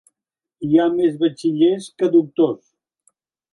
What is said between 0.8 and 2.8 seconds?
més batxillers que doctors.